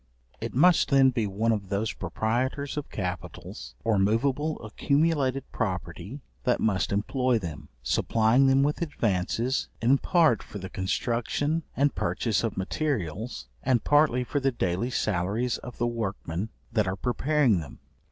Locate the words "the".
10.57-10.71, 14.39-14.51, 15.77-15.85